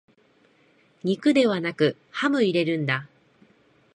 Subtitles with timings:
[1.03, 3.07] 肉ではなくハム入れるんだ